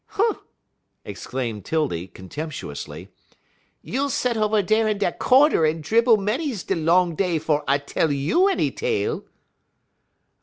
"Humph!" 0.17 0.39
exclaimed 1.05 1.63
'Tildy, 1.63 2.07
contemptuously, 2.07 3.09
"you'll 3.83 4.09
set 4.09 4.35
over 4.35 4.63
dar 4.63 4.87
in 4.87 4.97
dat 4.97 5.19
cornder 5.19 5.63
en 5.63 5.79
dribble 5.79 6.17
many's 6.17 6.63
de 6.63 6.73
long 6.75 7.13
day 7.13 7.37
'fo' 7.37 7.63
I 7.67 7.77
tell 7.77 8.11
you 8.11 8.47
any 8.47 8.71
tale." 8.71 9.25